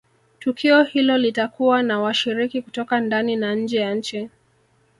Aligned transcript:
tukio 0.39 0.83
hilo 0.83 1.17
litakuwa 1.17 1.83
na 1.83 1.99
washiriki 1.99 2.61
kutoka 2.61 2.99
ndani 2.99 3.35
na 3.35 3.55
nje 3.55 3.77
ya 3.77 3.93
nchi 3.95 4.29